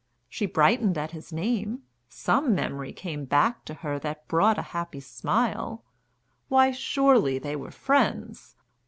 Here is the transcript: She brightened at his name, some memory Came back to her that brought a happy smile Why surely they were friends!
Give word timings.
She 0.27 0.47
brightened 0.47 0.97
at 0.97 1.11
his 1.11 1.31
name, 1.31 1.83
some 2.09 2.55
memory 2.55 2.91
Came 2.91 3.23
back 3.23 3.63
to 3.65 3.75
her 3.85 3.99
that 3.99 4.27
brought 4.27 4.57
a 4.57 4.63
happy 4.73 4.99
smile 4.99 5.83
Why 6.47 6.71
surely 6.71 7.37
they 7.37 7.55
were 7.55 7.69
friends! 7.69 8.55